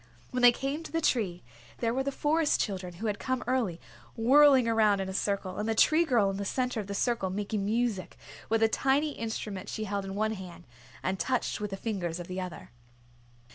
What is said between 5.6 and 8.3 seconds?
the Tree Girl in the center of the circle making music